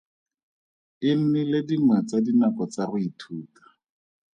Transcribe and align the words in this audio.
E 1.09 1.11
nnile 1.19 1.59
dingwe 1.67 1.97
tsa 2.07 2.17
dinako 2.25 2.63
tsa 2.71 2.83
go 2.89 2.97
ithuta. 3.07 3.63